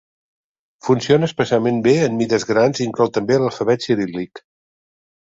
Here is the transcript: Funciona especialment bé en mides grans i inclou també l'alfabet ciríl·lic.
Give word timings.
Funciona 0.85 1.27
especialment 1.31 1.75
bé 1.87 1.93
en 2.05 2.17
mides 2.21 2.45
grans 2.51 2.81
i 2.81 2.85
inclou 2.91 3.11
també 3.17 3.37
l'alfabet 3.43 3.85
ciríl·lic. 3.89 4.43